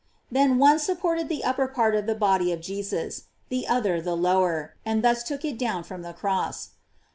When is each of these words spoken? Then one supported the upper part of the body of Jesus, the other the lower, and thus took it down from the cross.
Then 0.31 0.57
one 0.57 0.79
supported 0.79 1.29
the 1.29 1.43
upper 1.43 1.67
part 1.67 1.93
of 1.93 2.07
the 2.07 2.15
body 2.15 2.51
of 2.51 2.59
Jesus, 2.59 3.25
the 3.49 3.67
other 3.67 4.01
the 4.01 4.17
lower, 4.17 4.73
and 4.83 5.03
thus 5.03 5.21
took 5.23 5.45
it 5.45 5.59
down 5.59 5.83
from 5.83 6.01
the 6.01 6.11
cross. 6.11 6.69